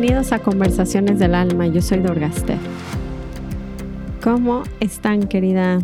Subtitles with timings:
[0.00, 2.56] Bienvenidos a Conversaciones del Alma, yo soy Dorgaster.
[4.22, 5.78] ¿Cómo están querida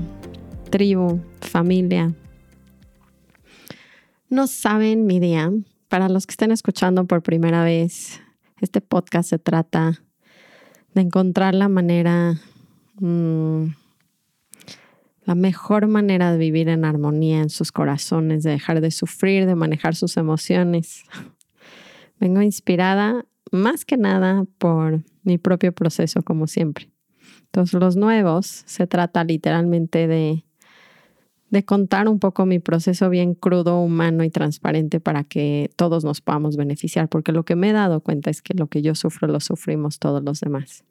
[0.71, 2.15] tribu, familia?
[4.31, 5.53] No saben mi día.
[5.89, 8.23] Para los que estén escuchando por primera vez,
[8.63, 10.01] este podcast se trata
[10.95, 12.41] de encontrar la manera,
[12.99, 13.65] mm,
[15.27, 19.57] la mejor manera de vivir en armonía en sus corazones, de dejar de sufrir, de
[19.57, 21.05] manejar sus emociones.
[22.19, 26.91] Vengo inspirada más que nada por mi propio proceso, como siempre.
[27.45, 30.45] Entonces, los nuevos se trata literalmente de,
[31.51, 36.21] de contar un poco mi proceso bien crudo, humano y transparente para que todos nos
[36.21, 39.29] podamos beneficiar, porque lo que me he dado cuenta es que lo que yo sufro
[39.29, 40.85] lo sufrimos todos los demás.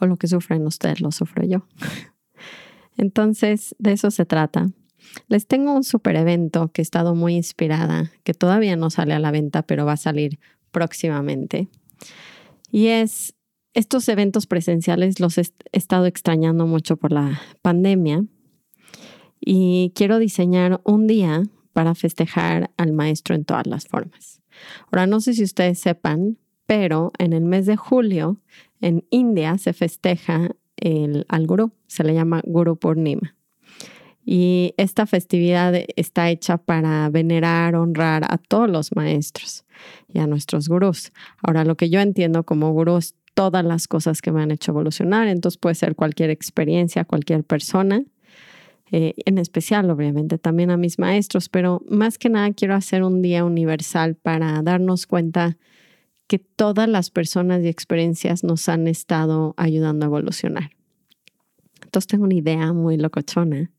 [0.00, 1.66] O lo que sufren ustedes lo sufro yo.
[2.96, 4.70] Entonces, de eso se trata.
[5.28, 9.18] Les tengo un super evento que he estado muy inspirada, que todavía no sale a
[9.18, 10.38] la venta, pero va a salir
[10.74, 11.68] próximamente.
[12.70, 13.34] Y es,
[13.72, 18.26] estos eventos presenciales los he estado extrañando mucho por la pandemia
[19.40, 24.42] y quiero diseñar un día para festejar al maestro en todas las formas.
[24.90, 28.40] Ahora, no sé si ustedes sepan, pero en el mes de julio
[28.80, 33.36] en India se festeja el, al gurú, se le llama Guru Purnima.
[34.24, 39.64] Y esta festividad está hecha para venerar, honrar a todos los maestros
[40.12, 41.12] y a nuestros gurús.
[41.42, 44.72] Ahora, lo que yo entiendo como gurú es todas las cosas que me han hecho
[44.72, 48.02] evolucionar, entonces puede ser cualquier experiencia, cualquier persona,
[48.92, 53.22] eh, en especial obviamente también a mis maestros, pero más que nada quiero hacer un
[53.22, 55.56] día universal para darnos cuenta
[56.28, 60.70] que todas las personas y experiencias nos han estado ayudando a evolucionar.
[61.82, 63.70] Entonces tengo una idea muy locochona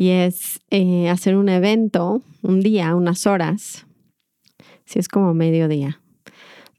[0.00, 3.84] y es eh, hacer un evento, un día, unas horas,
[4.86, 6.00] si es como mediodía,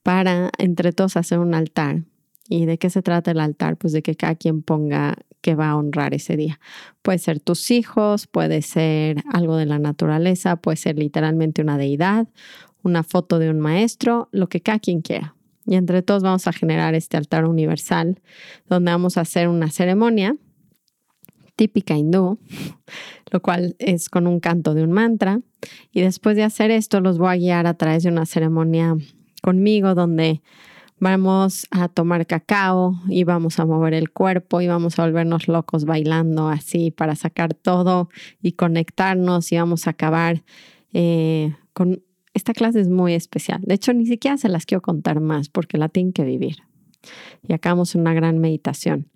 [0.02, 2.02] para entre todos hacer un altar.
[2.50, 3.78] ¿Y de qué se trata el altar?
[3.78, 6.60] Pues de que cada quien ponga que va a honrar ese día.
[7.04, 12.28] Puede ser tus hijos, puede ser algo de la naturaleza, puede ser literalmente una deidad,
[12.82, 15.36] una foto de un maestro, lo que cada quien quiera.
[15.68, 18.20] Y entre todos vamos a generar este altar universal
[18.68, 20.36] donde vamos a hacer una ceremonia
[21.62, 22.40] típica hindú,
[23.30, 25.42] lo cual es con un canto de un mantra.
[25.92, 28.96] Y después de hacer esto, los voy a guiar a través de una ceremonia
[29.44, 30.42] conmigo donde
[31.00, 35.86] vamos a tomar cacao y vamos a mover el cuerpo y vamos a volvernos locos
[35.86, 38.10] bailando así para sacar todo
[38.42, 40.42] y conectarnos y vamos a acabar
[40.94, 42.02] eh, con...
[42.34, 43.62] Esta clase es muy especial.
[43.62, 46.56] De hecho, ni siquiera se las quiero contar más porque la tienen que vivir.
[47.48, 49.12] Y acabamos una gran meditación.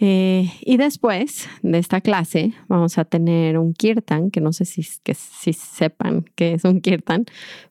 [0.00, 4.86] Eh, y después de esta clase vamos a tener un kirtan, que no sé si,
[5.02, 7.26] que, si sepan qué es un kirtan,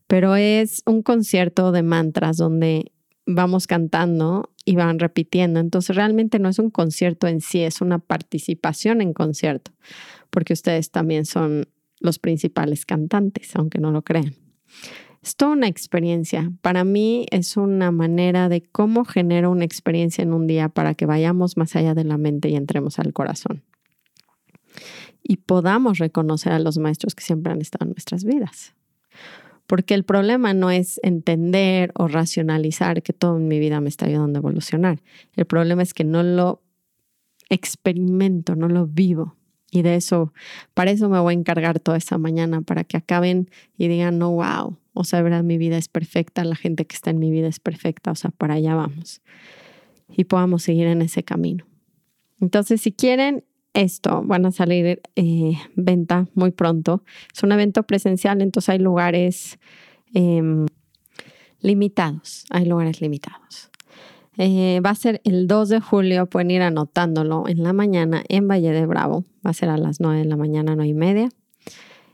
[0.08, 2.92] pero es un concierto de mantras donde
[3.26, 5.60] vamos cantando y van repitiendo.
[5.60, 9.72] Entonces realmente no es un concierto en sí, es una participación en concierto,
[10.30, 11.68] porque ustedes también son
[12.00, 14.36] los principales cantantes, aunque no lo crean.
[15.28, 16.54] Es toda una experiencia.
[16.62, 21.06] Para mí es una manera de cómo genero una experiencia en un día para que
[21.06, 23.62] vayamos más allá de la mente y entremos al corazón.
[25.22, 28.74] Y podamos reconocer a los maestros que siempre han estado en nuestras vidas.
[29.66, 34.06] Porque el problema no es entender o racionalizar que todo en mi vida me está
[34.06, 35.02] ayudando a evolucionar.
[35.36, 36.62] El problema es que no lo
[37.50, 39.37] experimento, no lo vivo.
[39.72, 40.34] Y de eso,
[40.74, 44.32] para eso me voy a encargar toda esta mañana, para que acaben y digan, no,
[44.32, 47.48] wow, o sea, verdad, mi vida es perfecta, la gente que está en mi vida
[47.48, 49.22] es perfecta, o sea, para allá vamos.
[50.10, 51.66] Y podamos seguir en ese camino.
[52.40, 57.04] Entonces, si quieren esto, van a salir eh, venta muy pronto.
[57.34, 59.60] Es un evento presencial, entonces hay lugares
[60.14, 60.66] em,
[61.60, 63.70] limitados, hay lugares limitados.
[64.38, 68.48] Eh, va a ser el 2 de julio, pueden ir anotándolo en la mañana en
[68.48, 69.26] Valle de Bravo.
[69.46, 71.30] Va a ser a las 9 de la mañana, 9 y media.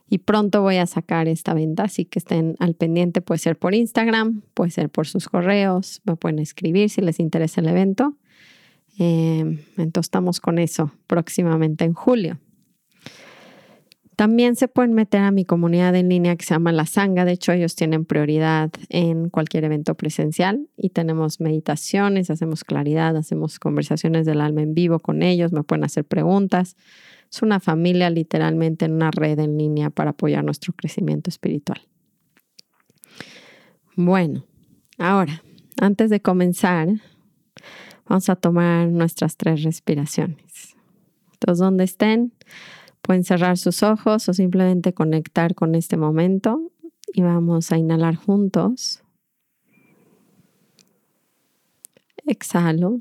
[0.09, 3.21] Y pronto voy a sacar esta venta, así que estén al pendiente.
[3.21, 7.61] Puede ser por Instagram, puede ser por sus correos, me pueden escribir si les interesa
[7.61, 8.15] el evento.
[8.99, 9.39] Eh,
[9.77, 12.39] entonces estamos con eso próximamente en julio.
[14.15, 17.25] También se pueden meter a mi comunidad en línea que se llama La Sanga.
[17.25, 23.59] De hecho, ellos tienen prioridad en cualquier evento presencial y tenemos meditaciones, hacemos claridad, hacemos
[23.59, 26.75] conversaciones del alma en vivo con ellos, me pueden hacer preguntas.
[27.31, 31.81] Es una familia literalmente en una red en línea para apoyar nuestro crecimiento espiritual.
[33.95, 34.45] Bueno,
[34.97, 35.43] Ahora,
[35.81, 36.87] antes de comenzar,
[38.07, 40.75] vamos a tomar nuestras tres respiraciones.
[41.33, 42.33] Entonces, donde estén,
[43.03, 46.71] pueden cerrar sus ojos o simplemente conectar con este momento
[47.13, 49.03] y vamos a inhalar juntos.
[52.25, 52.97] Exhalo.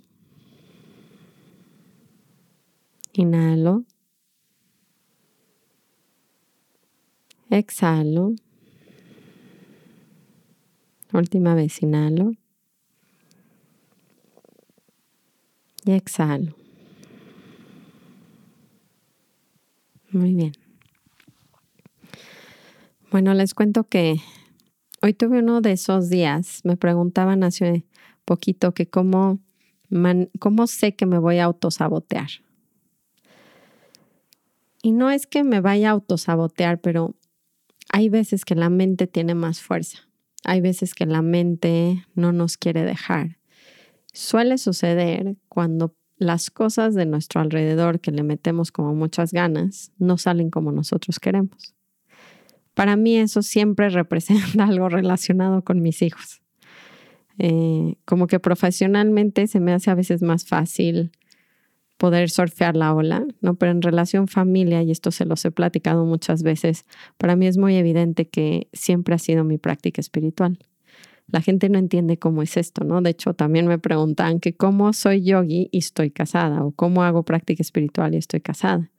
[3.12, 3.84] Inhalo.
[7.48, 8.34] Exhalo.
[11.12, 12.32] Última vez, inhalo.
[15.84, 16.61] Y exhalo.
[20.12, 20.52] Muy bien.
[23.10, 24.20] Bueno, les cuento que
[25.00, 26.60] hoy tuve uno de esos días.
[26.64, 27.86] Me preguntaban hace
[28.26, 29.40] poquito que cómo,
[30.38, 32.28] cómo sé que me voy a autosabotear.
[34.82, 37.14] Y no es que me vaya a autosabotear, pero
[37.90, 40.00] hay veces que la mente tiene más fuerza.
[40.44, 43.38] Hay veces que la mente no nos quiere dejar.
[44.12, 50.18] Suele suceder cuando las cosas de nuestro alrededor que le metemos como muchas ganas no
[50.18, 51.74] salen como nosotros queremos.
[52.74, 56.40] Para mí eso siempre representa algo relacionado con mis hijos.
[57.38, 61.12] Eh, como que profesionalmente se me hace a veces más fácil
[61.96, 63.54] poder surfear la ola, ¿no?
[63.54, 66.84] Pero en relación familia, y esto se los he platicado muchas veces,
[67.16, 70.58] para mí es muy evidente que siempre ha sido mi práctica espiritual.
[71.26, 73.00] La gente no entiende cómo es esto, ¿no?
[73.00, 77.22] De hecho, también me preguntan que cómo soy yogi y estoy casada, o cómo hago
[77.22, 78.90] práctica espiritual y estoy casada.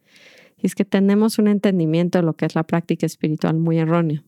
[0.57, 4.23] Y es que tenemos un entendimiento de lo que es la práctica espiritual muy erróneo.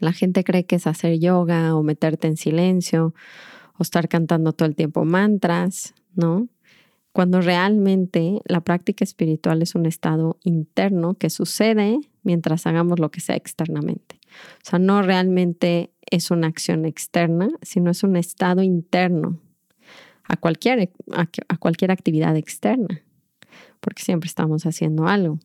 [0.00, 3.14] La gente cree que es hacer yoga o meterte en silencio
[3.78, 6.48] o estar cantando todo el tiempo mantras, ¿no?
[7.12, 13.20] cuando realmente la práctica espiritual es un estado interno que sucede mientras hagamos lo que
[13.20, 14.18] sea externamente.
[14.56, 19.38] O sea, no realmente es una acción externa, sino es un estado interno
[20.24, 23.02] a cualquier, a, cualquier actividad externa,
[23.80, 25.38] porque siempre estamos haciendo algo.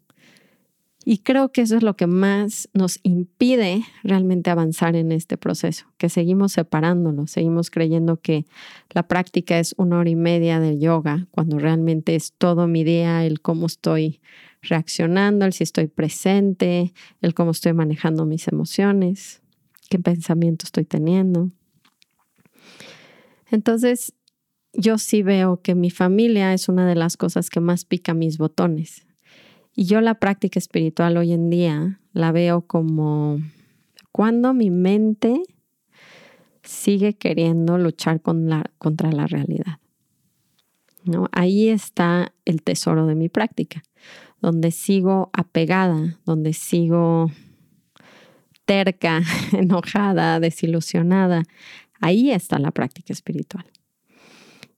[1.06, 5.86] Y creo que eso es lo que más nos impide realmente avanzar en este proceso,
[5.98, 8.46] que seguimos separándolo, seguimos creyendo que
[8.90, 13.26] la práctica es una hora y media de yoga, cuando realmente es todo mi día,
[13.26, 14.20] el cómo estoy
[14.70, 19.42] reaccionando, el si estoy presente, el cómo estoy manejando mis emociones,
[19.90, 21.52] qué pensamiento estoy teniendo.
[23.50, 24.14] Entonces,
[24.74, 28.38] yo sí veo que mi familia es una de las cosas que más pica mis
[28.38, 29.06] botones.
[29.76, 33.40] Y yo la práctica espiritual hoy en día la veo como
[34.12, 35.42] cuando mi mente
[36.64, 39.80] sigue queriendo luchar con la, contra la realidad.
[41.06, 41.28] ¿no?
[41.32, 43.84] Ahí está el tesoro de mi práctica,
[44.42, 47.32] donde sigo apegada, donde sigo
[48.66, 49.22] terca,
[49.54, 51.44] enojada, desilusionada.
[52.00, 53.66] Ahí está la práctica espiritual.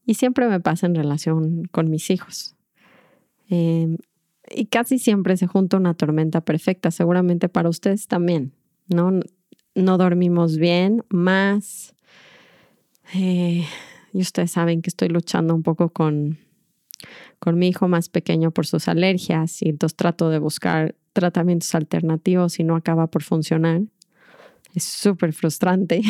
[0.05, 2.55] Y siempre me pasa en relación con mis hijos.
[3.49, 3.97] Eh,
[4.49, 8.53] y casi siempre se junta una tormenta perfecta, seguramente para ustedes también,
[8.87, 9.19] ¿no?
[9.75, 11.95] No dormimos bien, más.
[13.13, 13.65] Eh,
[14.13, 16.39] y ustedes saben que estoy luchando un poco con,
[17.39, 22.59] con mi hijo más pequeño por sus alergias y entonces trato de buscar tratamientos alternativos
[22.59, 23.81] y no acaba por funcionar.
[24.75, 26.01] Es súper frustrante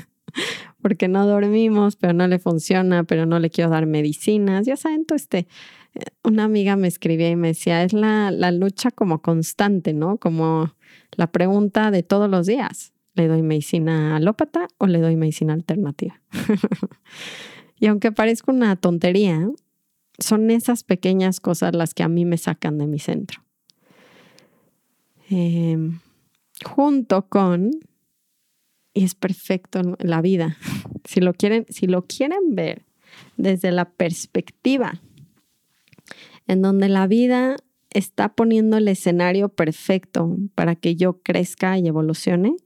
[0.82, 4.66] porque no dormimos, pero no le funciona, pero no le quiero dar medicinas.
[4.66, 5.48] Ya saben, todo este
[6.22, 10.18] una amiga me escribía y me decía, es la, la lucha como constante, ¿no?
[10.18, 10.74] Como
[11.12, 12.92] la pregunta de todos los días.
[13.14, 16.20] ¿Le doy medicina alópata o le doy medicina alternativa?
[17.80, 19.50] y aunque parezca una tontería,
[20.18, 23.42] son esas pequeñas cosas las que a mí me sacan de mi centro.
[25.30, 26.00] Em,
[26.64, 27.70] junto con,
[28.94, 30.56] y es perfecto la vida,
[31.04, 32.84] si lo quieren, si lo quieren ver
[33.36, 35.00] desde la perspectiva
[36.46, 37.56] en donde la vida
[37.90, 42.56] está poniendo el escenario perfecto para que yo crezca y evolucione,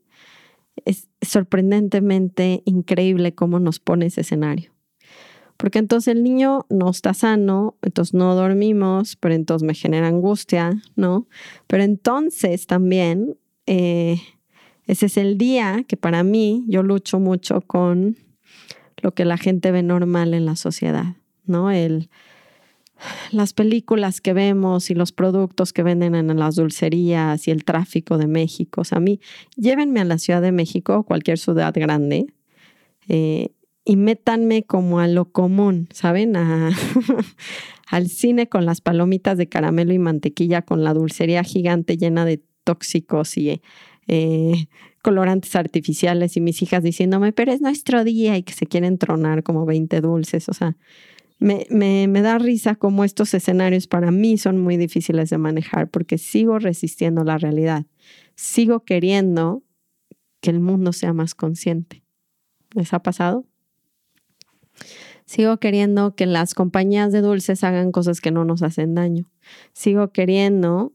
[0.85, 4.72] es sorprendentemente increíble cómo nos pone ese escenario.
[5.63, 10.83] Porque entonces el niño no está sano, entonces no dormimos, pero entonces me genera angustia,
[10.97, 11.29] ¿no?
[11.69, 14.21] Pero entonces también eh,
[14.89, 18.17] ese es el día que para mí yo lucho mucho con
[19.03, 21.15] lo que la gente ve normal en la sociedad,
[21.47, 21.71] ¿no?
[21.71, 22.11] El,
[23.31, 28.19] las películas que vemos y los productos que venden en las dulcerías y el tráfico
[28.19, 28.81] de México.
[28.81, 29.21] O sea, a mí,
[29.55, 32.27] llévenme a la Ciudad de México o cualquier ciudad grande
[33.07, 33.51] eh,
[33.85, 36.37] y métanme como a lo común, ¿saben?
[37.89, 42.43] al cine con las palomitas de caramelo y mantequilla, con la dulcería gigante llena de
[42.65, 43.61] tóxicos y
[44.07, 44.67] eh,
[45.03, 49.43] colorantes artificiales y mis hijas diciéndome, pero es nuestro día y que se quieren tronar
[49.43, 50.49] como 20 dulces.
[50.49, 50.77] O sea,
[51.39, 55.91] me, me, me, da risa como estos escenarios para mí son muy difíciles de manejar
[55.91, 57.87] porque sigo resistiendo la realidad.
[58.37, 59.65] Sigo queriendo
[60.41, 62.05] que el mundo sea más consciente.
[62.75, 63.47] ¿Les ha pasado?
[65.27, 69.31] Sigo queriendo que las compañías de dulces hagan cosas que no nos hacen daño.
[69.73, 70.93] Sigo queriendo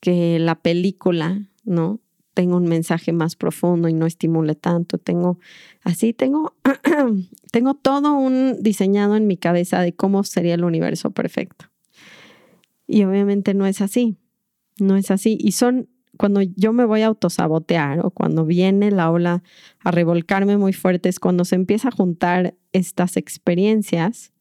[0.00, 2.00] que la película, ¿no?
[2.36, 4.98] tenga un mensaje más profundo y no estimule tanto.
[4.98, 5.38] Tengo,
[5.82, 6.54] así tengo,
[7.50, 11.70] tengo todo un diseñado en mi cabeza de cómo sería el universo perfecto.
[12.86, 14.18] Y obviamente no es así,
[14.78, 15.38] no es así.
[15.40, 19.42] Y son cuando yo me voy a autosabotear o cuando viene la ola
[19.80, 24.32] a revolcarme muy fuerte, es cuando se empieza a juntar estas experiencias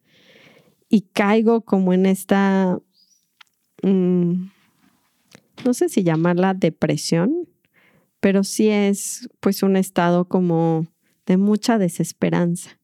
[0.89, 2.79] y caigo como en esta,
[3.84, 4.48] mm,
[5.65, 7.50] no sé si llamarla depresión,
[8.20, 10.88] pero sí es pues un estado como
[11.25, 12.79] de mucha desesperanza.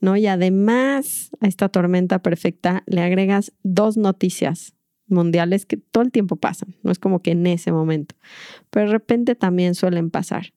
[0.00, 0.16] ¿No?
[0.18, 4.74] Y además a esta tormenta perfecta le agregas dos noticias
[5.14, 8.14] mundiales que todo el tiempo pasan, no es como que en ese momento,
[8.70, 10.52] pero de repente también suelen pasar,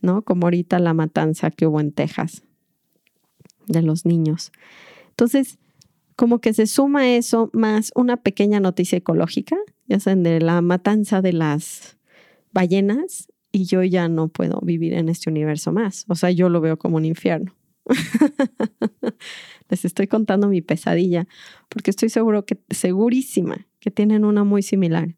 [0.00, 0.22] ¿no?
[0.22, 2.44] Como ahorita la matanza que hubo en Texas
[3.66, 4.52] de los niños.
[5.10, 5.58] Entonces,
[6.16, 9.56] como que se suma eso más una pequeña noticia ecológica,
[9.86, 11.96] ya saben, de la matanza de las
[12.52, 16.04] ballenas y yo ya no puedo vivir en este universo más.
[16.08, 17.54] O sea, yo lo veo como un infierno.
[19.68, 21.26] Les estoy contando mi pesadilla
[21.68, 25.14] porque estoy seguro que, segurísima que tienen una muy similar.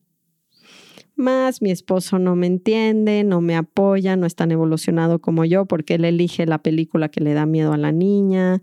[1.14, 5.66] Más mi esposo no me entiende, no me apoya, no es tan evolucionado como yo
[5.66, 8.62] porque él elige la película que le da miedo a la niña.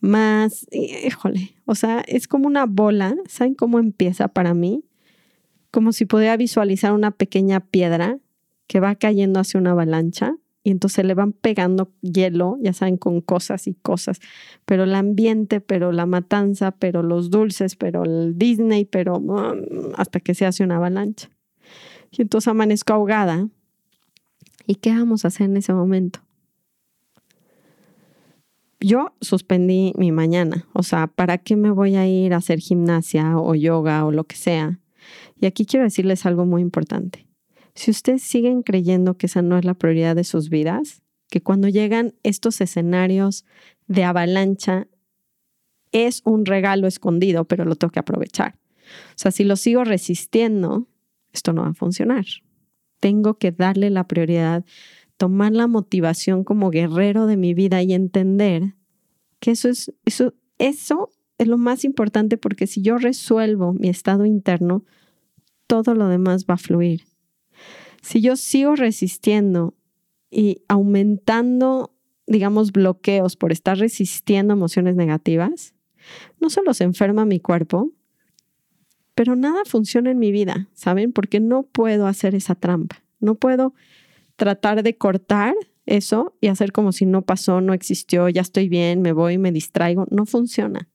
[0.00, 3.14] Más, híjole, o sea, es como una bola.
[3.28, 4.84] ¿Saben cómo empieza para mí?
[5.70, 8.18] Como si pudiera visualizar una pequeña piedra
[8.66, 10.34] que va cayendo hacia una avalancha
[10.64, 14.20] y entonces le van pegando hielo, ya saben, con cosas y cosas,
[14.64, 20.20] pero el ambiente, pero la matanza, pero los dulces, pero el Disney, pero mm, hasta
[20.20, 21.28] que se hace una avalancha.
[22.10, 23.48] Y entonces amanezco ahogada.
[24.66, 26.20] ¿Y qué vamos a hacer en ese momento?
[28.80, 33.38] Yo suspendí mi mañana, o sea, ¿para qué me voy a ir a hacer gimnasia
[33.38, 34.80] o yoga o lo que sea?
[35.38, 37.23] Y aquí quiero decirles algo muy importante.
[37.74, 41.68] Si ustedes siguen creyendo que esa no es la prioridad de sus vidas, que cuando
[41.68, 43.44] llegan estos escenarios
[43.86, 44.86] de avalancha
[45.92, 48.58] es un regalo escondido, pero lo tengo que aprovechar.
[49.10, 50.88] O sea, si lo sigo resistiendo,
[51.32, 52.24] esto no va a funcionar.
[53.00, 54.64] Tengo que darle la prioridad,
[55.16, 58.74] tomar la motivación como guerrero de mi vida y entender
[59.40, 64.24] que eso es, eso, eso es lo más importante porque si yo resuelvo mi estado
[64.26, 64.84] interno,
[65.66, 67.04] todo lo demás va a fluir.
[68.04, 69.74] Si yo sigo resistiendo
[70.30, 71.96] y aumentando,
[72.26, 75.74] digamos, bloqueos por estar resistiendo emociones negativas,
[76.38, 77.92] no solo se enferma mi cuerpo,
[79.14, 81.12] pero nada funciona en mi vida, ¿saben?
[81.12, 83.02] Porque no puedo hacer esa trampa.
[83.20, 83.72] No puedo
[84.36, 85.54] tratar de cortar
[85.86, 89.50] eso y hacer como si no pasó, no existió, ya estoy bien, me voy, me
[89.50, 90.06] distraigo.
[90.10, 90.90] No funciona.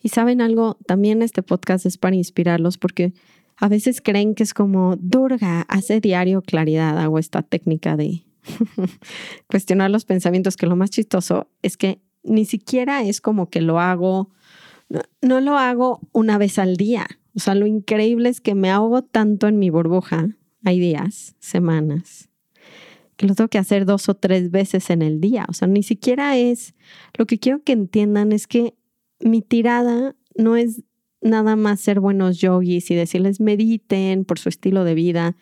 [0.00, 3.14] Y saben algo, también este podcast es para inspirarlos porque
[3.56, 8.24] a veces creen que es como, Durga, hace diario claridad, hago esta técnica de
[9.48, 13.78] cuestionar los pensamientos, que lo más chistoso es que ni siquiera es como que lo
[13.80, 14.30] hago,
[15.22, 17.06] no, lo hago una vez al día.
[17.36, 20.28] O sea, lo increíble es que me ahogo tanto en mi burbuja,
[20.64, 22.30] hay días, semanas,
[23.16, 25.44] que lo tengo que hacer dos o tres veces en el día.
[25.48, 26.74] O sea, ni siquiera es,
[27.16, 28.74] lo que quiero que entiendan es que
[29.20, 30.82] mi tirada no es
[31.24, 35.36] nada más ser buenos yogis y decirles mediten por su estilo de vida,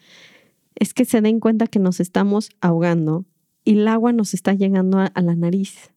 [0.74, 3.26] es que se den cuenta que nos estamos ahogando
[3.64, 5.90] y el agua nos está llegando a, la nariz.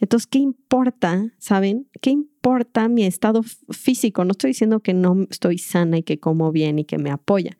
[0.00, 1.32] Entonces, ¿qué importa?
[1.38, 1.88] ¿Saben?
[2.00, 4.24] ¿Qué importa mi estado físico?
[4.24, 7.58] No estoy diciendo que no estoy sana y que como bien y que me apoya.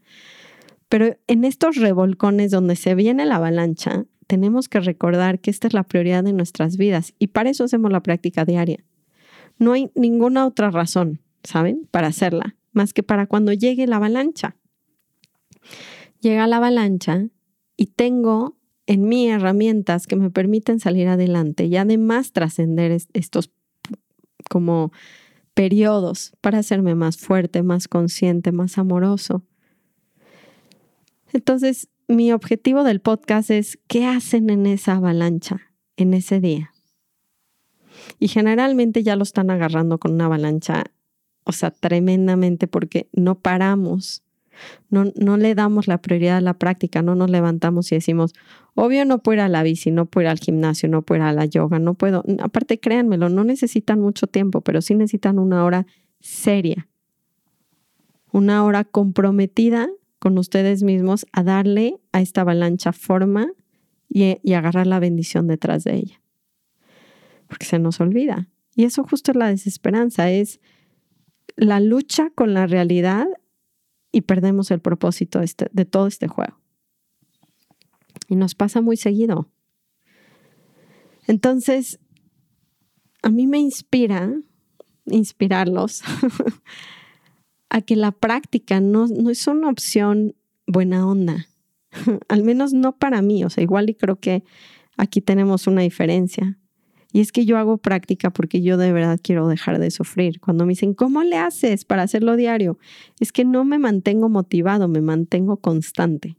[0.88, 5.74] Pero en estos revolcones donde se viene la avalancha, tenemos que recordar que esta es
[5.74, 8.84] la prioridad de nuestras vidas y para eso hacemos la práctica diaria.
[9.58, 11.20] No hay ninguna otra razón.
[11.44, 11.88] ¿Saben?
[11.90, 14.56] Para hacerla, más que para cuando llegue la avalancha.
[16.20, 17.28] Llega la avalancha
[17.76, 23.50] y tengo en mí herramientas que me permiten salir adelante y además trascender estos
[24.48, 24.92] como
[25.54, 29.44] periodos para hacerme más fuerte, más consciente, más amoroso.
[31.32, 35.60] Entonces, mi objetivo del podcast es qué hacen en esa avalancha,
[35.96, 36.72] en ese día.
[38.18, 40.84] Y generalmente ya lo están agarrando con una avalancha
[41.48, 44.22] o sea, tremendamente porque no paramos.
[44.90, 48.34] No, no le damos la prioridad a la práctica, no nos levantamos y decimos,
[48.74, 51.26] obvio no puedo ir a la bici, no puedo ir al gimnasio, no puedo ir
[51.26, 52.22] a la yoga, no puedo.
[52.40, 55.86] Aparte, créanmelo, no necesitan mucho tiempo, pero sí necesitan una hora
[56.20, 56.86] seria,
[58.30, 59.88] una hora comprometida
[60.18, 63.46] con ustedes mismos a darle a esta avalancha forma
[64.06, 66.20] y, y agarrar la bendición detrás de ella.
[67.46, 68.48] Porque se nos olvida.
[68.74, 70.60] Y eso justo es la desesperanza, es
[71.58, 73.26] la lucha con la realidad
[74.12, 76.56] y perdemos el propósito este, de todo este juego.
[78.28, 79.48] Y nos pasa muy seguido.
[81.26, 81.98] Entonces,
[83.22, 84.32] a mí me inspira
[85.06, 86.02] inspirarlos
[87.70, 90.36] a que la práctica no, no es una opción
[90.66, 91.48] buena onda,
[92.28, 94.44] al menos no para mí, o sea, igual y creo que
[94.96, 96.57] aquí tenemos una diferencia.
[97.12, 100.40] Y es que yo hago práctica porque yo de verdad quiero dejar de sufrir.
[100.40, 102.78] Cuando me dicen, ¿cómo le haces para hacerlo diario?
[103.18, 106.36] Es que no me mantengo motivado, me mantengo constante.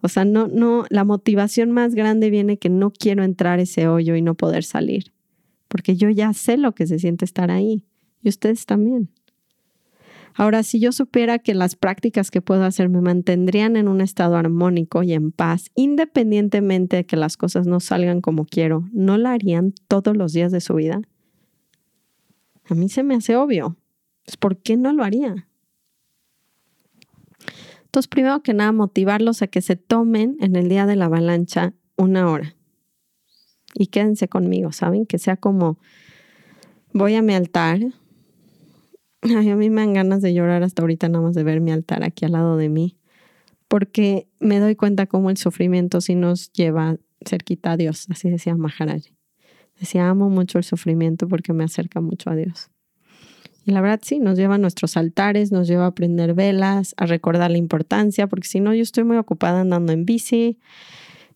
[0.00, 4.16] O sea, no, no, la motivación más grande viene que no quiero entrar ese hoyo
[4.16, 5.12] y no poder salir.
[5.68, 7.84] Porque yo ya sé lo que se siente estar ahí.
[8.20, 9.10] Y ustedes también.
[10.34, 14.36] Ahora, si yo supiera que las prácticas que puedo hacer me mantendrían en un estado
[14.36, 19.32] armónico y en paz, independientemente de que las cosas no salgan como quiero, ¿no la
[19.32, 21.02] harían todos los días de su vida?
[22.64, 23.76] A mí se me hace obvio.
[24.24, 25.48] Pues, ¿Por qué no lo haría?
[27.84, 31.74] Entonces, primero que nada, motivarlos a que se tomen en el día de la avalancha
[31.96, 32.56] una hora.
[33.74, 35.04] Y quédense conmigo, ¿saben?
[35.04, 35.78] Que sea como,
[36.92, 37.80] voy a mi altar,
[39.22, 41.70] Ay, a mí me dan ganas de llorar hasta ahorita nada más de ver mi
[41.70, 42.96] altar aquí al lado de mí,
[43.68, 48.56] porque me doy cuenta cómo el sufrimiento sí nos lleva cerquita a Dios, así decía
[48.56, 49.02] Maharaj.
[49.78, 52.70] Decía, amo mucho el sufrimiento porque me acerca mucho a Dios.
[53.64, 57.06] Y la verdad sí, nos lleva a nuestros altares, nos lleva a prender velas, a
[57.06, 60.58] recordar la importancia, porque si no, yo estoy muy ocupada andando en bici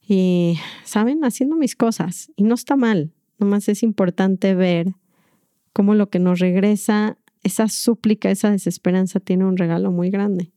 [0.06, 1.24] y, ¿saben?
[1.24, 2.32] Haciendo mis cosas.
[2.34, 4.94] Y no está mal, nomás es importante ver
[5.72, 10.52] cómo lo que nos regresa esa súplica, esa desesperanza tiene un regalo muy grande.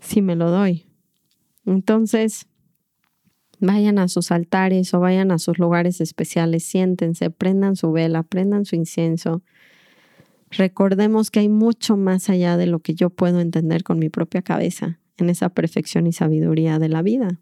[0.00, 0.86] Si me lo doy.
[1.66, 2.46] Entonces,
[3.60, 8.64] vayan a sus altares o vayan a sus lugares especiales, siéntense, prendan su vela, prendan
[8.64, 9.42] su incienso.
[10.50, 14.42] Recordemos que hay mucho más allá de lo que yo puedo entender con mi propia
[14.42, 17.40] cabeza en esa perfección y sabiduría de la vida.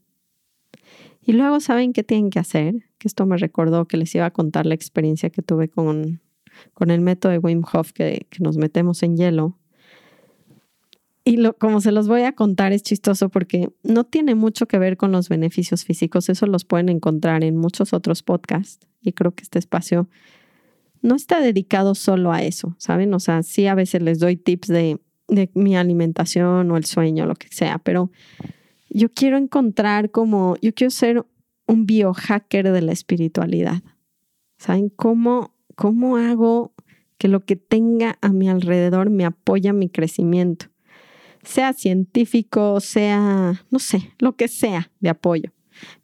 [1.23, 4.31] Y luego saben qué tienen que hacer, que esto me recordó que les iba a
[4.31, 6.21] contar la experiencia que tuve con
[6.75, 9.59] con el método de Wim Hof que, nos metemos en hielo.
[11.25, 14.79] Y lo, como se los voy a contar es chistoso porque no tiene mucho que
[14.79, 19.33] ver con los beneficios físicos, eso los pueden encontrar en muchos otros podcasts y creo
[19.33, 20.09] que este espacio
[21.03, 23.13] no está dedicado solo a eso, ¿saben?
[23.15, 27.27] O sea, sí a veces les doy tips de, de mi alimentación o el sueño,
[27.27, 28.11] lo que sea, pero
[28.91, 31.25] yo quiero encontrar como, yo quiero ser
[31.67, 33.83] un biohacker de la espiritualidad.
[34.57, 36.73] ¿Saben cómo ¿Cómo hago
[37.19, 40.67] que lo que tenga a mi alrededor me apoya mi crecimiento?
[41.45, 45.53] Sea científico, sea, no sé, lo que sea de apoyo.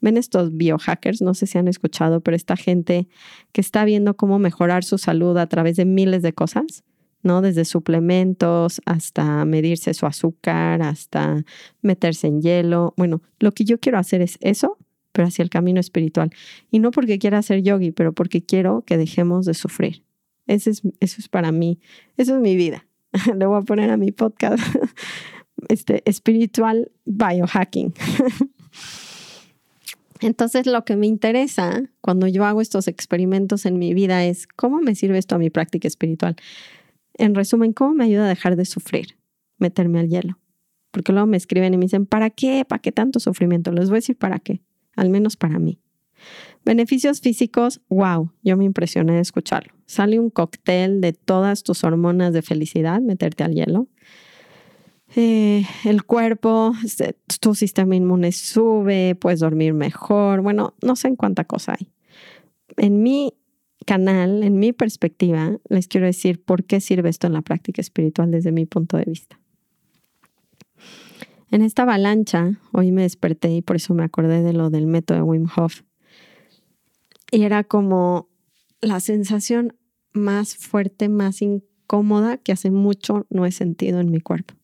[0.00, 3.08] Ven estos biohackers, no sé si han escuchado, pero esta gente
[3.50, 6.84] que está viendo cómo mejorar su salud a través de miles de cosas,
[7.24, 7.42] ¿no?
[7.42, 11.42] Desde suplementos hasta medirse su azúcar, hasta
[11.82, 12.94] meterse en hielo.
[12.96, 14.78] Bueno, lo que yo quiero hacer es eso,
[15.14, 16.30] pero hacia el camino espiritual.
[16.72, 20.04] Y no porque quiera ser yogi, pero porque quiero que dejemos de sufrir.
[20.48, 21.78] Ese es, eso es para mí,
[22.16, 22.84] eso es mi vida.
[23.38, 24.60] Le voy a poner a mi podcast
[25.68, 27.94] este, espiritual biohacking.
[30.20, 34.80] Entonces, lo que me interesa cuando yo hago estos experimentos en mi vida es cómo
[34.80, 36.34] me sirve esto a mi práctica espiritual.
[37.14, 39.16] En resumen, cómo me ayuda a dejar de sufrir,
[39.58, 40.40] meterme al hielo.
[40.90, 42.64] Porque luego me escriben y me dicen, ¿para qué?
[42.64, 43.70] ¿Para qué tanto sufrimiento?
[43.70, 44.60] Les voy a decir para qué
[44.96, 45.80] al menos para mí.
[46.64, 49.74] Beneficios físicos, wow, yo me impresioné de escucharlo.
[49.86, 53.88] Sale un cóctel de todas tus hormonas de felicidad, meterte al hielo.
[55.14, 56.72] Eh, el cuerpo,
[57.40, 60.40] tu sistema inmune sube, puedes dormir mejor.
[60.40, 61.92] Bueno, no sé en cuánta cosa hay.
[62.78, 63.34] En mi
[63.84, 68.30] canal, en mi perspectiva, les quiero decir por qué sirve esto en la práctica espiritual
[68.30, 69.38] desde mi punto de vista.
[71.54, 75.18] En esta avalancha, hoy me desperté y por eso me acordé de lo del método
[75.18, 75.82] de Wim Hof.
[77.30, 78.28] Y era como
[78.80, 79.76] la sensación
[80.12, 84.54] más fuerte, más incómoda que hace mucho no he sentido en mi cuerpo.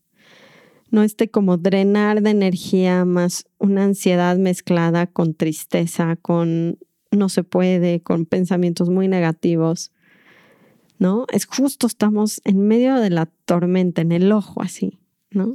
[0.91, 6.77] No este como drenar de energía, más una ansiedad mezclada con tristeza, con
[7.13, 9.93] no se puede, con pensamientos muy negativos.
[10.99, 11.27] ¿No?
[11.33, 14.99] Es justo, estamos en medio de la tormenta, en el ojo así
[15.31, 15.55] ¿no?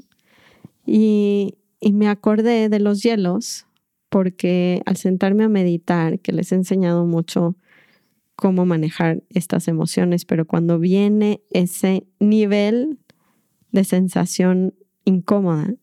[0.86, 1.56] Y,
[1.92, 3.68] me acordé de los hielos
[4.10, 7.56] porque al sentarme a meditar, que les he enseñado mucho
[8.36, 12.98] cómo manejar estas emociones, pero cuando viene ese nivel
[13.72, 15.76] de sensación incómoda,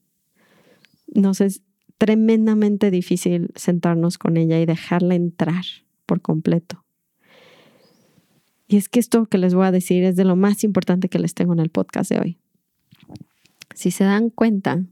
[1.15, 1.63] nos es
[1.99, 5.65] tremendamente difícil sentarnos con ella y dejarla entrar
[6.05, 6.85] por completo.
[8.67, 11.19] Y es que esto que les voy a decir es de lo más importante que
[11.19, 12.42] les tengo en el podcast de hoy.
[13.75, 14.85] Si se dan cuenta,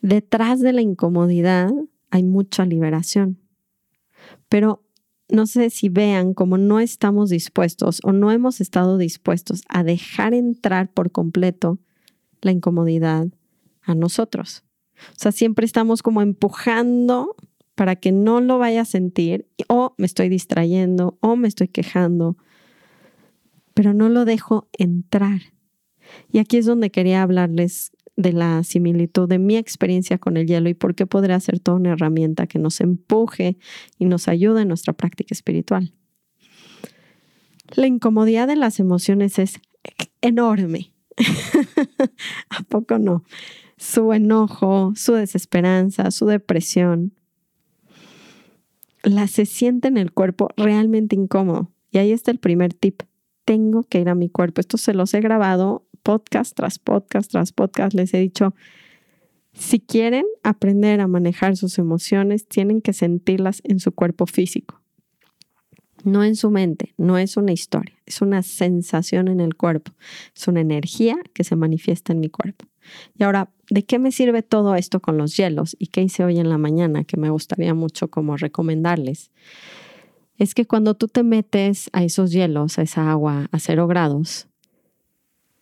[0.00, 1.70] detrás de la incomodidad
[2.10, 3.38] hay mucha liberación.
[4.48, 4.84] Pero
[5.28, 10.34] no sé si vean como no estamos dispuestos o no hemos estado dispuestos a dejar
[10.34, 11.78] entrar por completo
[12.42, 13.26] la incomodidad
[13.82, 14.64] a nosotros.
[15.10, 17.34] O sea, siempre estamos como empujando
[17.74, 22.36] para que no lo vaya a sentir o me estoy distrayendo o me estoy quejando,
[23.74, 25.40] pero no lo dejo entrar.
[26.32, 30.68] Y aquí es donde quería hablarles de la similitud de mi experiencia con el hielo
[30.68, 33.58] y por qué podría ser toda una herramienta que nos empuje
[33.98, 35.92] y nos ayude en nuestra práctica espiritual.
[37.74, 39.60] La incomodidad de las emociones es
[40.20, 40.92] enorme.
[42.50, 43.24] ¿A poco no?
[43.76, 47.12] Su enojo, su desesperanza, su depresión,
[49.02, 51.70] la se siente en el cuerpo realmente incómodo.
[51.90, 53.02] Y ahí está el primer tip.
[53.44, 54.60] Tengo que ir a mi cuerpo.
[54.60, 58.54] Esto se los he grabado podcast tras podcast tras podcast les he dicho,
[59.52, 64.80] si quieren aprender a manejar sus emociones, tienen que sentirlas en su cuerpo físico,
[66.04, 69.90] no en su mente, no es una historia, es una sensación en el cuerpo,
[70.32, 72.66] es una energía que se manifiesta en mi cuerpo.
[73.18, 76.38] Y ahora, ¿de qué me sirve todo esto con los hielos y qué hice hoy
[76.38, 79.32] en la mañana que me gustaría mucho como recomendarles?
[80.38, 84.46] Es que cuando tú te metes a esos hielos, a esa agua a cero grados,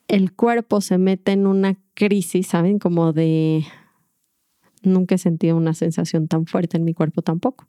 [0.08, 2.78] el cuerpo se mete en una crisis, ¿saben?
[2.78, 3.64] Como de...
[4.82, 7.68] Nunca he sentido una sensación tan fuerte en mi cuerpo tampoco.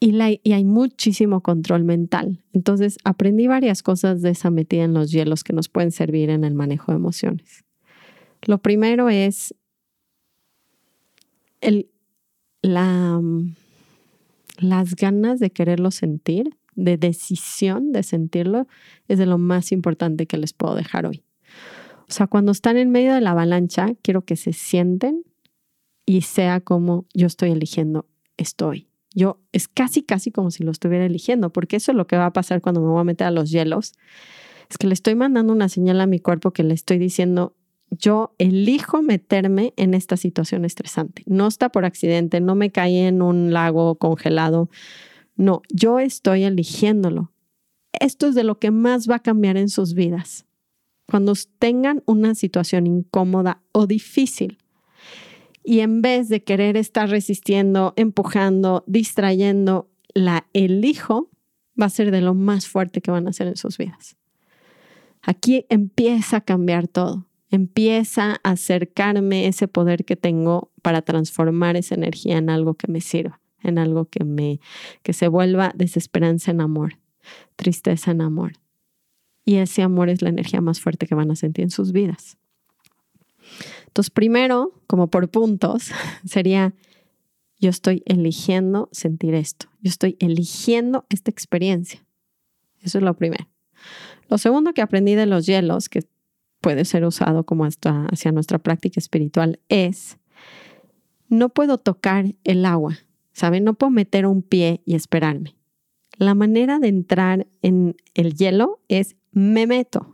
[0.00, 2.42] Y, y, hay muchísimo control mental.
[2.52, 6.44] Entonces aprendí varias cosas de esa metida en los hielos que nos pueden servir en
[6.44, 7.64] el manejo de emociones.
[8.42, 9.54] Lo primero es
[11.60, 11.90] el,
[12.62, 13.20] la,
[14.58, 18.68] las ganas de quererlo sentir de decisión de sentirlo
[19.08, 21.24] es de lo más importante que les puedo dejar hoy.
[22.08, 25.24] O sea, cuando están en medio de la avalancha, quiero que se sienten
[26.04, 28.88] y sea como yo estoy eligiendo estoy.
[29.14, 32.26] Yo es casi, casi como si lo estuviera eligiendo, porque eso es lo que va
[32.26, 33.92] a pasar cuando me voy a meter a los hielos.
[34.68, 37.56] Es que le estoy mandando una señal a mi cuerpo que le estoy diciendo,
[37.90, 41.22] yo elijo meterme en esta situación estresante.
[41.26, 44.68] No está por accidente, no me caí en un lago congelado,
[45.36, 47.30] no, yo estoy eligiéndolo.
[47.92, 50.46] Esto es de lo que más va a cambiar en sus vidas.
[51.06, 54.58] Cuando tengan una situación incómoda o difícil
[55.62, 61.30] y en vez de querer estar resistiendo, empujando, distrayendo, la elijo,
[61.80, 64.16] va a ser de lo más fuerte que van a hacer en sus vidas.
[65.22, 67.26] Aquí empieza a cambiar todo.
[67.50, 73.00] Empieza a acercarme ese poder que tengo para transformar esa energía en algo que me
[73.00, 74.60] sirva en algo que me
[75.02, 76.98] que se vuelva desesperanza en amor,
[77.56, 78.52] tristeza en amor.
[79.44, 82.36] Y ese amor es la energía más fuerte que van a sentir en sus vidas.
[83.86, 85.90] Entonces, primero, como por puntos,
[86.24, 86.74] sería
[87.58, 89.66] yo estoy eligiendo sentir esto.
[89.80, 92.04] Yo estoy eligiendo esta experiencia.
[92.82, 93.48] Eso es lo primero.
[94.28, 96.06] Lo segundo que aprendí de los hielos, que
[96.60, 100.18] puede ser usado como hasta hacia nuestra práctica espiritual, es
[101.28, 102.98] no puedo tocar el agua.
[103.36, 103.64] ¿Saben?
[103.64, 105.54] No puedo meter un pie y esperarme.
[106.16, 110.10] La manera de entrar en el hielo es me meto.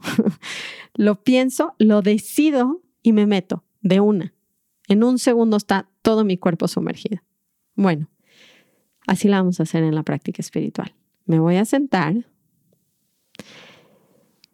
[0.95, 4.35] lo pienso, lo decido y me meto de una.
[4.89, 7.23] En un segundo está todo mi cuerpo sumergido.
[7.77, 8.11] Bueno,
[9.07, 10.93] así la vamos a hacer en la práctica espiritual.
[11.25, 12.27] Me voy a sentar,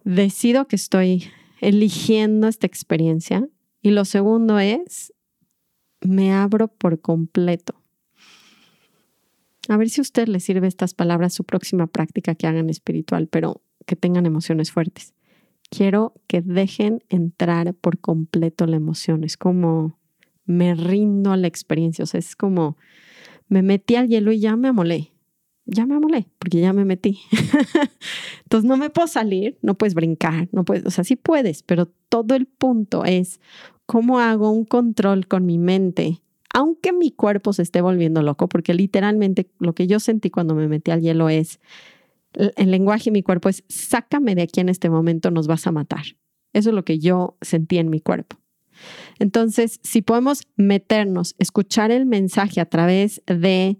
[0.05, 1.25] decido que estoy
[1.63, 3.49] eligiendo esta experiencia
[3.81, 5.15] y lo segundo es,
[6.03, 7.78] me abro por completo.
[9.69, 13.29] A ver si a usted le sirve estas palabras su próxima práctica que hagan espiritual,
[13.29, 15.15] pero que tengan emociones fuertes.
[15.71, 19.25] Quiero que dejen entrar por completo la emoción.
[19.25, 19.99] Es como
[20.47, 22.03] me rindo a la experiencia.
[22.03, 22.79] O sea, es como
[23.49, 25.13] me metí al hielo y ya me amolé.
[25.67, 27.19] Ya me amolé porque ya me metí.
[28.45, 31.87] Entonces no me puedo salir, no puedes brincar, no puedes, o sea, sí puedes, pero
[32.09, 33.39] todo el punto es
[33.85, 36.23] cómo hago un control con mi mente
[36.59, 40.67] aunque mi cuerpo se esté volviendo loco, porque literalmente lo que yo sentí cuando me
[40.67, 41.61] metí al hielo es,
[42.33, 45.71] el lenguaje de mi cuerpo es, sácame de aquí en este momento, nos vas a
[45.71, 46.03] matar.
[46.53, 48.41] Eso es lo que yo sentí en mi cuerpo.
[49.21, 53.79] Entonces, si podemos meternos, escuchar el mensaje a través de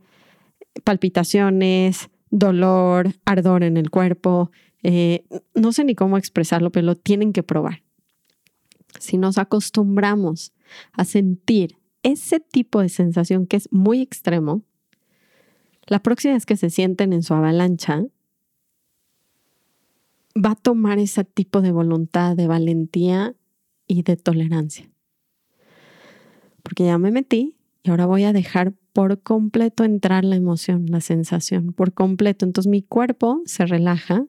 [0.85, 4.53] palpitaciones, dolor, ardor en el cuerpo,
[4.85, 5.25] eh,
[5.57, 7.83] no sé ni cómo expresarlo, pero lo tienen que probar.
[9.01, 10.53] Si nos acostumbramos
[10.93, 14.63] a sentir ese tipo de sensación que es muy extremo,
[15.87, 18.05] la próxima vez que se sienten en su avalancha,
[20.37, 23.35] va a tomar ese tipo de voluntad, de valentía
[23.87, 24.91] y de tolerancia.
[26.63, 31.01] Porque ya me metí y ahora voy a dejar por completo entrar la emoción, la
[31.01, 32.45] sensación, por completo.
[32.45, 34.27] Entonces mi cuerpo se relaja,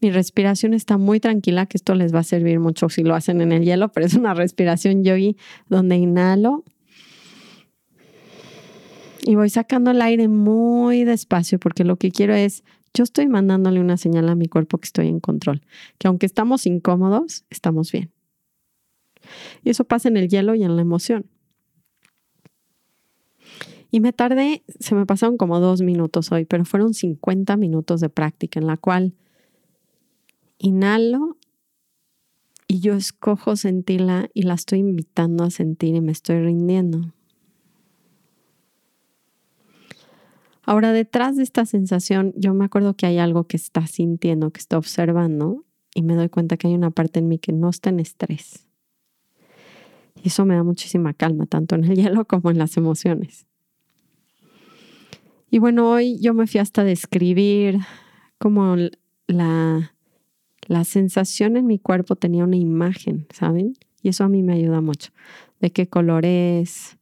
[0.00, 3.40] mi respiración está muy tranquila, que esto les va a servir mucho si lo hacen
[3.40, 5.36] en el hielo, pero es una respiración yogi
[5.68, 6.64] donde inhalo
[9.28, 13.78] y voy sacando el aire muy despacio porque lo que quiero es, yo estoy mandándole
[13.78, 15.60] una señal a mi cuerpo que estoy en control,
[15.98, 18.10] que aunque estamos incómodos, estamos bien.
[19.62, 21.26] Y eso pasa en el hielo y en la emoción.
[23.90, 28.08] Y me tardé, se me pasaron como dos minutos hoy, pero fueron 50 minutos de
[28.08, 29.14] práctica en la cual
[30.58, 31.36] inhalo
[32.66, 37.12] y yo escojo sentirla y la estoy invitando a sentir y me estoy rindiendo.
[40.62, 44.60] Ahora, detrás de esta sensación, yo me acuerdo que hay algo que está sintiendo, que
[44.60, 47.88] está observando, y me doy cuenta que hay una parte en mí que no está
[47.88, 48.66] en estrés.
[50.22, 53.46] Y eso me da muchísima calma, tanto en el hielo como en las emociones.
[55.50, 57.78] Y bueno, hoy yo me fui hasta describir
[58.38, 58.76] como
[59.26, 59.94] la,
[60.68, 63.74] la sensación en mi cuerpo tenía una imagen, ¿saben?
[64.02, 65.10] Y eso a mí me ayuda mucho.
[65.60, 66.98] De qué color es,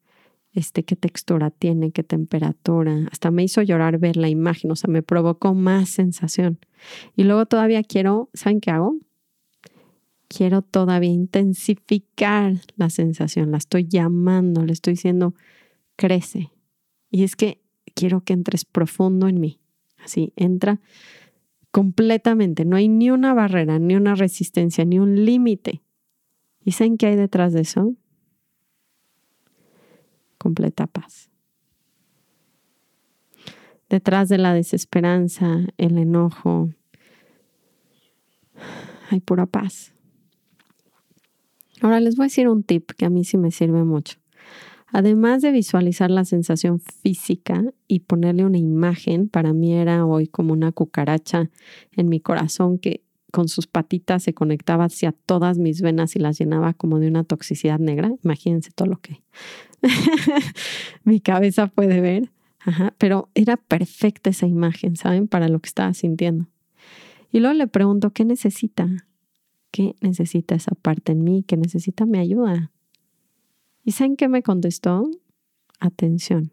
[0.52, 3.08] este, qué textura tiene, qué temperatura.
[3.10, 6.60] Hasta me hizo llorar ver la imagen, o sea, me provocó más sensación.
[7.16, 8.96] Y luego todavía quiero, ¿saben qué hago?
[10.28, 15.34] Quiero todavía intensificar la sensación, la estoy llamando, le estoy diciendo,
[15.96, 16.52] crece.
[17.10, 17.60] Y es que
[17.94, 19.58] quiero que entres profundo en mí.
[19.98, 20.80] Así, entra
[21.76, 22.64] completamente.
[22.64, 25.82] No hay ni una barrera, ni una resistencia, ni un límite.
[26.64, 27.94] ¿Y saben qué hay detrás de eso?
[30.38, 31.28] Completa paz.
[33.90, 36.70] Detrás de la desesperanza, el enojo,
[39.10, 39.92] hay pura paz.
[41.82, 44.16] Ahora les voy a decir un tip que a mí sí me sirve mucho.
[44.96, 50.54] Además de visualizar la sensación física y ponerle una imagen, para mí era hoy como
[50.54, 51.50] una cucaracha
[51.92, 56.38] en mi corazón que con sus patitas se conectaba hacia todas mis venas y las
[56.38, 58.10] llenaba como de una toxicidad negra.
[58.24, 59.22] Imagínense todo lo que
[61.04, 62.30] mi cabeza puede ver.
[62.96, 65.28] pero era perfecta esa imagen, ¿saben?
[65.28, 66.46] Para lo que estaba sintiendo.
[67.30, 68.88] Y luego le pregunto, ¿qué necesita?
[69.70, 71.44] ¿Qué necesita esa parte en mí?
[71.46, 72.72] ¿Qué necesita mi ayuda?
[73.86, 75.08] ¿Y saben qué me contestó?
[75.78, 76.50] Atención.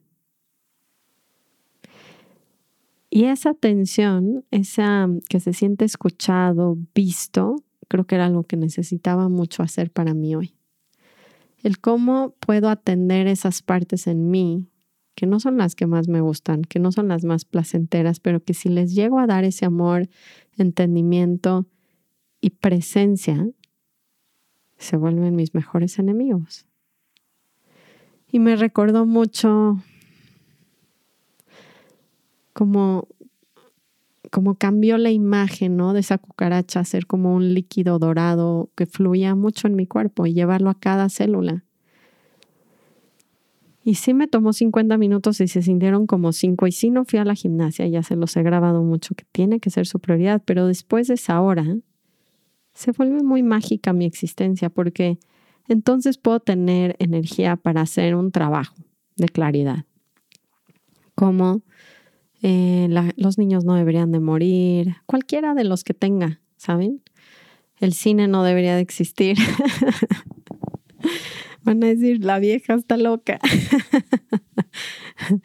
[3.10, 7.56] Y esa atención, esa que se siente escuchado, visto,
[7.88, 10.54] creo que era algo que necesitaba mucho hacer para mí hoy.
[11.63, 14.67] El cómo puedo atender esas partes en mí
[15.15, 18.43] que no son las que más me gustan, que no son las más placenteras, pero
[18.43, 20.08] que si les llego a dar ese amor,
[20.56, 21.65] entendimiento
[22.41, 23.50] y presencia,
[24.78, 26.67] se vuelven mis mejores enemigos.
[28.34, 29.78] Y me recordó mucho
[32.52, 33.08] como,
[34.58, 35.93] cambió la imagen ¿no?
[35.93, 40.26] de esa cucaracha a ser como un líquido dorado que fluía mucho en mi cuerpo
[40.26, 41.63] y llevarlo a cada célula.
[43.84, 46.65] Y sí me tomó 50 minutos y se sintieron como 5.
[46.65, 49.60] Y sí no fui a la gimnasia, ya se los he grabado mucho, que tiene
[49.60, 50.41] que ser su prioridad.
[50.43, 51.78] Pero después de esa hora,
[52.74, 55.19] se vuelve muy mágica mi existencia porque
[55.67, 58.76] entonces puedo tener energía para hacer un trabajo
[59.15, 59.86] de claridad.
[61.15, 61.62] Como
[62.41, 67.02] eh, los niños no deberían de morir, cualquiera de los que tenga, ¿saben?
[67.80, 69.38] El cine no debería de existir.
[71.63, 73.39] Van a decir, la vieja está loca.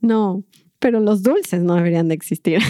[0.00, 0.44] no,
[0.78, 2.60] pero los dulces no deberían de existir.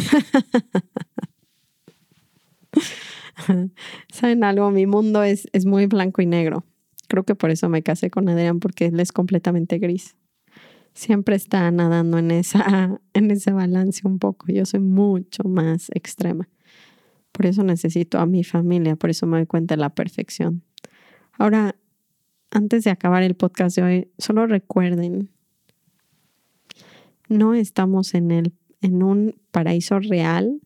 [4.13, 4.71] ¿Saben algo?
[4.71, 6.65] Mi mundo es, es muy blanco y negro.
[7.09, 10.17] Creo que por eso me casé con Adrián, porque él es completamente gris.
[10.95, 14.47] Siempre está nadando en, esa, en ese balance un poco.
[14.49, 16.49] Yo soy mucho más extrema.
[17.33, 20.63] Por eso necesito a mi familia, por eso me doy cuenta de la perfección.
[21.33, 21.75] Ahora,
[22.51, 25.31] antes de acabar el podcast de hoy, solo recuerden,
[27.29, 30.61] no estamos en, el, en un paraíso real.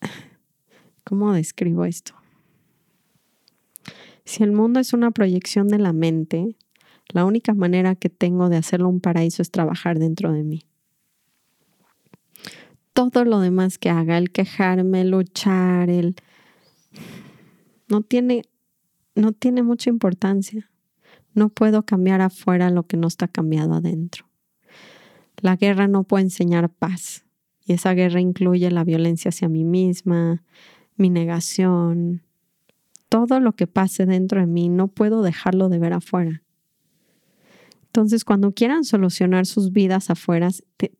[1.04, 2.19] ¿Cómo describo esto?
[4.30, 6.56] Si el mundo es una proyección de la mente,
[7.08, 10.66] la única manera que tengo de hacerlo un paraíso es trabajar dentro de mí.
[12.92, 16.14] Todo lo demás que haga, el quejarme, el luchar, el
[17.88, 18.42] no tiene
[19.16, 20.70] no tiene mucha importancia.
[21.34, 24.26] No puedo cambiar afuera lo que no está cambiado adentro.
[25.38, 27.24] La guerra no puede enseñar paz
[27.64, 30.44] y esa guerra incluye la violencia hacia mí misma,
[30.94, 32.22] mi negación,
[33.10, 36.42] todo lo que pase dentro de mí, no puedo dejarlo de ver afuera.
[37.86, 40.50] Entonces, cuando quieran solucionar sus vidas afuera,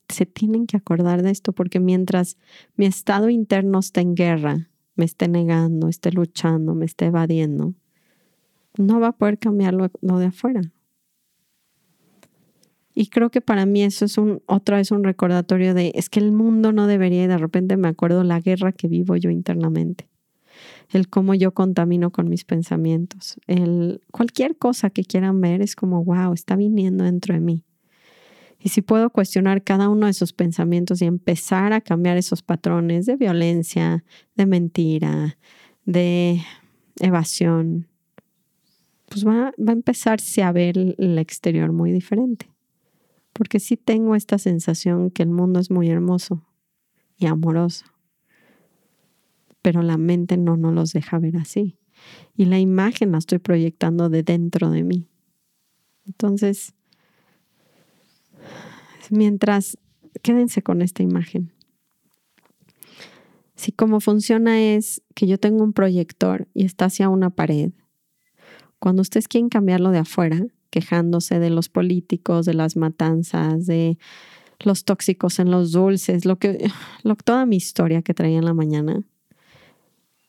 [0.08, 2.36] se tienen que acordar de esto, porque mientras
[2.74, 7.74] mi estado interno esté en guerra, me esté negando, esté luchando, me esté evadiendo,
[8.76, 10.62] no va a poder cambiar lo, de afuera.
[12.92, 16.18] Y creo que para mí eso es un, otra vez un recordatorio de, es que
[16.18, 20.09] el mundo no debería, y de repente me acuerdo la guerra que vivo yo internamente
[20.90, 23.38] el cómo yo contamino con mis pensamientos.
[23.46, 27.64] El, cualquier cosa que quieran ver es como, wow, está viniendo dentro de mí.
[28.62, 33.06] Y si puedo cuestionar cada uno de esos pensamientos y empezar a cambiar esos patrones
[33.06, 34.04] de violencia,
[34.36, 35.38] de mentira,
[35.86, 36.42] de
[37.00, 37.88] evasión,
[39.08, 42.50] pues va, a empezarse a ver el exterior muy diferente.
[43.32, 46.44] Porque sí tengo esta sensación que el mundo es muy hermoso
[47.16, 47.86] y amoroso
[49.62, 51.78] pero la mente no nos los deja ver así.
[52.36, 55.06] Y la imagen la estoy proyectando de dentro de mí.
[56.06, 56.74] Entonces,
[59.10, 59.78] mientras,
[60.22, 61.52] quédense con esta imagen.
[63.54, 67.72] Si cómo funciona es que yo tengo un proyector y está hacia una pared.
[68.78, 73.98] Cuando ustedes quieren cambiarlo de afuera, quejándose de los políticos, de las matanzas, de
[74.60, 76.70] los tóxicos en los dulces, lo que,
[77.02, 79.02] lo, toda mi historia que traía en la mañana,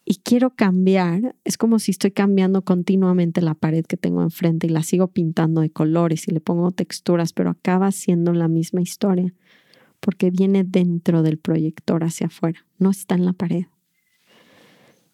[0.03, 4.69] y quiero cambiar, es como si estoy cambiando continuamente la pared que tengo enfrente y
[4.69, 9.33] la sigo pintando de colores y le pongo texturas, pero acaba siendo la misma historia
[9.99, 13.65] porque viene dentro del proyector hacia afuera, no está en la pared.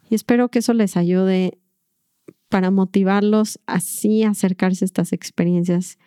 [0.10, 1.60] Y espero que eso les ayude
[2.48, 6.00] para motivarlos así a acercarse a estas experiencias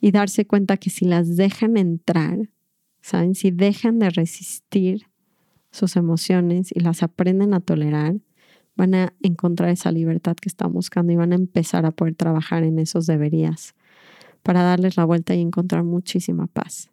[0.00, 2.50] y darse cuenta que si las dejan entrar,
[3.00, 3.34] ¿saben?
[3.34, 5.06] Si dejan de resistir
[5.72, 8.14] sus emociones y las aprenden a tolerar,
[8.76, 12.62] van a encontrar esa libertad que están buscando y van a empezar a poder trabajar
[12.62, 13.74] en esos deberías
[14.42, 16.90] para darles la vuelta y encontrar muchísima paz.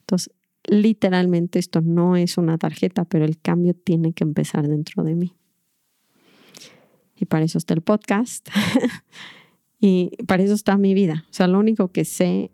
[0.00, 0.32] Entonces,
[0.64, 5.34] literalmente esto no es una tarjeta, pero el cambio tiene que empezar dentro de mí.
[7.16, 8.48] Y para eso está el podcast.
[9.80, 11.24] y para eso está mi vida.
[11.30, 12.50] O sea, lo único que sé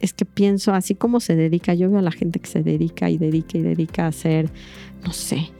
[0.00, 3.10] es que pienso, así como se dedica, yo veo a la gente que se dedica
[3.10, 4.50] y dedica y dedica a hacer,
[5.04, 5.50] no sé,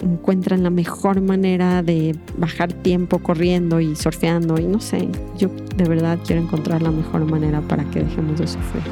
[0.00, 5.84] encuentran la mejor manera de bajar tiempo corriendo y surfeando y no sé, yo de
[5.84, 8.82] verdad quiero encontrar la mejor manera para que dejemos de sufrir.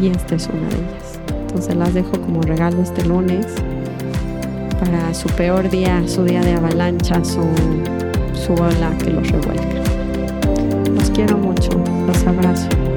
[0.00, 1.20] Y esta es una de ellas.
[1.48, 3.46] Entonces las dejo como regalo este lunes
[4.78, 7.42] para su peor día, su día de avalancha, su,
[8.34, 9.82] su ola que los revuelca.
[10.94, 11.70] Los quiero mucho,
[12.06, 12.87] los abrazo.